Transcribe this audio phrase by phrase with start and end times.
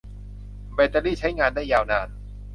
[0.73, 2.07] แบตเตอรีใช้งานได้ยาวนาน